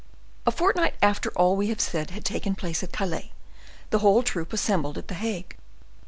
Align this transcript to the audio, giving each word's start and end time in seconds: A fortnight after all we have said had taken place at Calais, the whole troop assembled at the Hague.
A 0.47 0.51
fortnight 0.51 0.95
after 1.03 1.29
all 1.35 1.55
we 1.55 1.67
have 1.67 1.79
said 1.79 2.09
had 2.09 2.25
taken 2.25 2.55
place 2.55 2.81
at 2.81 2.91
Calais, 2.91 3.33
the 3.91 3.99
whole 3.99 4.23
troop 4.23 4.51
assembled 4.51 4.97
at 4.97 5.09
the 5.09 5.13
Hague. 5.13 5.55